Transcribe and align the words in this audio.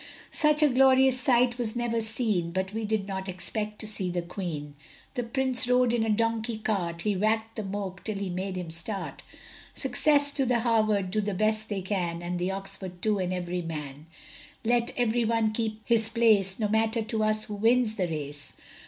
Such 0.31 0.63
a 0.63 0.67
glorious 0.69 1.19
sight 1.21 1.59
was 1.59 1.75
never 1.75 2.01
seen, 2.01 2.49
But 2.53 2.73
we 2.73 2.85
did 2.85 3.07
not 3.07 3.29
expect 3.29 3.77
to 3.81 3.87
see 3.87 4.09
the 4.09 4.23
Queen; 4.23 4.73
The 5.13 5.21
Prince 5.21 5.67
rode 5.67 5.93
in 5.93 6.03
a 6.03 6.09
donkey 6.09 6.57
cart, 6.57 7.03
He 7.03 7.15
wack'd 7.15 7.55
the 7.55 7.61
moke 7.63 8.03
till 8.03 8.17
he 8.17 8.31
made 8.31 8.55
him 8.55 8.71
start. 8.71 9.21
Success 9.75 10.31
to 10.31 10.43
the 10.47 10.61
Havard, 10.61 11.11
do 11.11 11.21
the 11.21 11.35
best 11.35 11.69
they 11.69 11.83
can 11.83 12.23
And 12.23 12.39
the 12.39 12.49
Oxford 12.49 12.99
too 13.03 13.19
and 13.19 13.31
every 13.31 13.61
man, 13.61 14.07
Let 14.65 14.91
every 14.97 15.23
one 15.23 15.51
keep 15.51 15.81
his 15.85 16.09
place, 16.09 16.57
No 16.57 16.67
matter 16.67 17.03
to 17.03 17.23
us 17.23 17.43
who 17.43 17.53
wins 17.53 17.93
the 17.93 18.07
race. 18.07 18.53